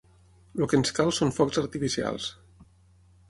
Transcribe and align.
El 0.59 0.63
que 0.71 0.77
ens 0.77 0.93
cal 0.99 1.11
són 1.17 1.33
focs 1.37 1.61
artificials. 1.63 2.31